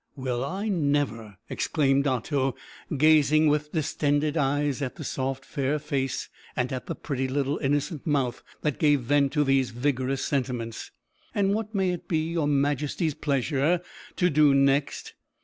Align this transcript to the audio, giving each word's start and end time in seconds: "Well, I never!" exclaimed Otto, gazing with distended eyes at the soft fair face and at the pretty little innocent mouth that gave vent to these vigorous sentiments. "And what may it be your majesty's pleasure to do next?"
"Well, 0.15 0.43
I 0.43 0.67
never!" 0.67 1.37
exclaimed 1.47 2.07
Otto, 2.07 2.55
gazing 2.97 3.45
with 3.49 3.71
distended 3.71 4.35
eyes 4.35 4.81
at 4.81 4.95
the 4.95 5.03
soft 5.03 5.45
fair 5.45 5.77
face 5.77 6.27
and 6.55 6.73
at 6.73 6.87
the 6.87 6.95
pretty 6.95 7.27
little 7.27 7.59
innocent 7.59 8.07
mouth 8.07 8.41
that 8.63 8.79
gave 8.79 9.01
vent 9.01 9.31
to 9.33 9.43
these 9.43 9.69
vigorous 9.69 10.25
sentiments. 10.25 10.89
"And 11.35 11.53
what 11.53 11.75
may 11.75 11.91
it 11.91 12.07
be 12.07 12.31
your 12.31 12.47
majesty's 12.47 13.13
pleasure 13.13 13.79
to 14.15 14.29
do 14.31 14.55
next?" 14.55 15.13